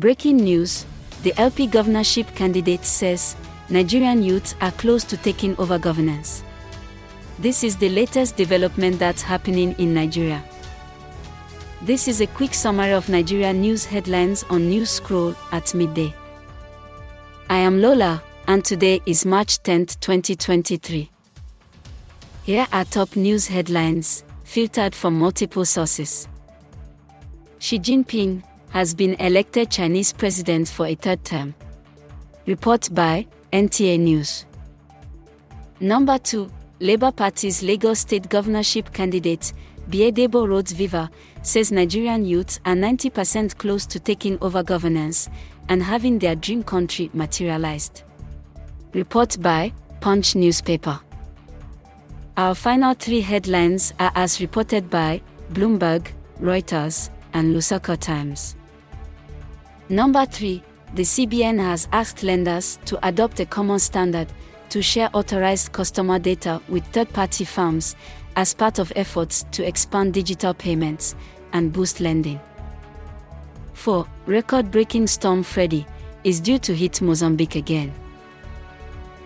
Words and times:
Breaking 0.00 0.38
news 0.38 0.86
The 1.24 1.34
LP 1.38 1.66
governorship 1.66 2.34
candidate 2.34 2.86
says 2.86 3.36
Nigerian 3.68 4.22
youths 4.22 4.54
are 4.62 4.70
close 4.72 5.04
to 5.04 5.18
taking 5.18 5.54
over 5.58 5.78
governance. 5.78 6.42
This 7.38 7.62
is 7.62 7.76
the 7.76 7.90
latest 7.90 8.34
development 8.34 8.98
that's 8.98 9.20
happening 9.20 9.74
in 9.76 9.92
Nigeria. 9.92 10.42
This 11.82 12.08
is 12.08 12.22
a 12.22 12.26
quick 12.28 12.54
summary 12.54 12.92
of 12.92 13.10
Nigeria 13.10 13.52
news 13.52 13.84
headlines 13.84 14.42
on 14.44 14.70
News 14.70 14.88
Scroll 14.88 15.34
at 15.52 15.74
midday. 15.74 16.14
I 17.50 17.58
am 17.58 17.82
Lola, 17.82 18.22
and 18.48 18.64
today 18.64 19.02
is 19.04 19.26
March 19.26 19.62
10, 19.64 19.84
2023. 20.00 21.10
Here 22.44 22.66
are 22.72 22.86
top 22.86 23.16
news 23.16 23.48
headlines, 23.48 24.24
filtered 24.44 24.94
from 24.94 25.18
multiple 25.18 25.66
sources. 25.66 26.26
Xi 27.58 27.78
Jinping 27.78 28.42
has 28.70 28.94
been 28.94 29.14
elected 29.14 29.70
Chinese 29.70 30.12
president 30.12 30.68
for 30.68 30.86
a 30.86 30.94
third 30.94 31.24
term. 31.24 31.54
Report 32.46 32.88
by 32.92 33.26
NTA 33.52 33.98
News. 33.98 34.46
Number 35.80 36.18
2. 36.18 36.50
Labour 36.80 37.12
Party's 37.12 37.62
Lagos 37.62 38.00
State 38.00 38.28
governorship 38.28 38.92
candidate, 38.92 39.52
Gbadebo 39.90 40.48
Rhodes-Vivour, 40.48 41.10
says 41.42 41.70
Nigerian 41.70 42.24
youths 42.24 42.58
are 42.64 42.74
90% 42.74 43.58
close 43.58 43.84
to 43.86 44.00
taking 44.00 44.38
over 44.40 44.62
governance 44.62 45.28
and 45.68 45.82
having 45.82 46.18
their 46.18 46.34
dream 46.34 46.62
country 46.62 47.10
materialized. 47.12 48.02
Report 48.92 49.36
by 49.40 49.72
Punch 50.00 50.34
newspaper. 50.34 50.98
Our 52.36 52.54
final 52.54 52.94
three 52.94 53.20
headlines 53.20 53.92
are 53.98 54.12
as 54.14 54.40
reported 54.40 54.88
by 54.88 55.20
Bloomberg, 55.52 56.08
Reuters, 56.40 57.10
and 57.34 57.54
Lusaka 57.54 57.98
Times. 57.98 58.56
Number 59.90 60.24
3. 60.24 60.62
The 60.94 61.02
CBN 61.02 61.58
has 61.58 61.88
asked 61.90 62.22
lenders 62.22 62.78
to 62.84 63.04
adopt 63.04 63.40
a 63.40 63.44
common 63.44 63.80
standard 63.80 64.28
to 64.68 64.80
share 64.80 65.10
authorized 65.12 65.72
customer 65.72 66.20
data 66.20 66.62
with 66.68 66.84
third 66.92 67.12
party 67.12 67.44
firms 67.44 67.96
as 68.36 68.54
part 68.54 68.78
of 68.78 68.92
efforts 68.94 69.44
to 69.50 69.66
expand 69.66 70.14
digital 70.14 70.54
payments 70.54 71.16
and 71.52 71.72
boost 71.72 72.00
lending. 72.00 72.38
4. 73.72 74.06
Record 74.26 74.70
breaking 74.70 75.08
storm 75.08 75.42
Freddy 75.42 75.84
is 76.22 76.38
due 76.38 76.60
to 76.60 76.72
hit 76.72 77.02
Mozambique 77.02 77.56
again. 77.56 77.92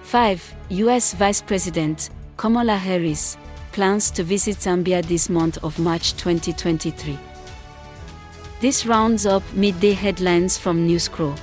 5. 0.01 0.55
US 0.71 1.13
Vice 1.13 1.43
President 1.43 2.09
Kamala 2.39 2.79
Harris 2.79 3.37
plans 3.73 4.11
to 4.13 4.25
visit 4.25 4.57
Zambia 4.57 5.05
this 5.05 5.29
month 5.29 5.63
of 5.63 5.79
March 5.79 6.15
2023. 6.15 7.19
This 8.65 8.87
rounds 8.87 9.27
up 9.27 9.43
midday 9.53 9.93
headlines 9.93 10.57
from 10.57 10.87
Newscroll. 10.87 11.35